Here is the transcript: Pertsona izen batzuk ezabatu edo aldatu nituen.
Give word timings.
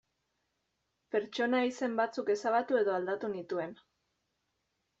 Pertsona 1.15 1.59
izen 1.73 1.99
batzuk 2.01 2.33
ezabatu 2.37 2.81
edo 2.81 2.97
aldatu 2.97 3.33
nituen. 3.37 3.79